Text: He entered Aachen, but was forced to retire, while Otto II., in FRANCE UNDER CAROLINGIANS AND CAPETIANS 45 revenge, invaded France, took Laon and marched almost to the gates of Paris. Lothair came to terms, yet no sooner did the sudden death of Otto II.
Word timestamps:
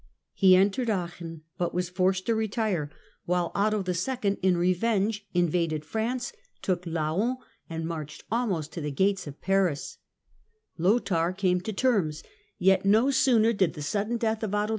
He 0.33 0.55
entered 0.55 0.89
Aachen, 0.89 1.43
but 1.59 1.75
was 1.75 1.87
forced 1.87 2.25
to 2.25 2.33
retire, 2.33 2.89
while 3.25 3.51
Otto 3.53 3.81
II., 3.81 3.85
in 3.85 3.93
FRANCE 3.95 4.07
UNDER 4.25 4.39
CAROLINGIANS 4.41 4.41
AND 4.41 4.71
CAPETIANS 4.71 5.21
45 5.21 5.21
revenge, 5.21 5.27
invaded 5.35 5.85
France, 5.85 6.33
took 6.63 6.85
Laon 6.87 7.37
and 7.69 7.87
marched 7.87 8.23
almost 8.31 8.73
to 8.73 8.81
the 8.81 8.89
gates 8.89 9.27
of 9.27 9.41
Paris. 9.41 9.99
Lothair 10.79 11.33
came 11.33 11.61
to 11.61 11.71
terms, 11.71 12.23
yet 12.57 12.83
no 12.83 13.11
sooner 13.11 13.53
did 13.53 13.75
the 13.75 13.83
sudden 13.83 14.17
death 14.17 14.41
of 14.41 14.55
Otto 14.55 14.69
II. 14.69 14.69